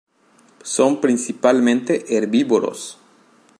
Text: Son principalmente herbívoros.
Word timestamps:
Son 0.63 0.99
principalmente 0.99 2.05
herbívoros. 2.09 2.97